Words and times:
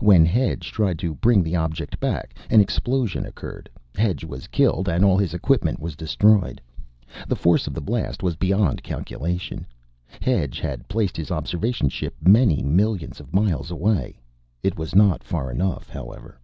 "When 0.00 0.24
Hedge 0.24 0.72
tried 0.72 0.98
to 1.00 1.12
bring 1.14 1.42
the 1.42 1.54
object 1.54 2.00
back, 2.00 2.34
an 2.48 2.62
explosion 2.62 3.26
occurred. 3.26 3.68
Hedge 3.94 4.24
was 4.24 4.46
killed, 4.46 4.88
and 4.88 5.04
all 5.04 5.18
his 5.18 5.34
equipment 5.34 5.78
was 5.80 5.94
destroyed. 5.96 6.62
The 7.28 7.36
force 7.36 7.66
of 7.66 7.74
the 7.74 7.82
blast 7.82 8.22
was 8.22 8.36
beyond 8.36 8.82
calculation. 8.82 9.66
Hedge 10.22 10.60
had 10.60 10.88
placed 10.88 11.18
his 11.18 11.30
observation 11.30 11.90
ship 11.90 12.14
many 12.22 12.62
millions 12.62 13.20
of 13.20 13.34
miles 13.34 13.70
away. 13.70 14.18
It 14.62 14.78
was 14.78 14.94
not 14.94 15.22
far 15.22 15.50
enough, 15.50 15.90
however. 15.90 16.40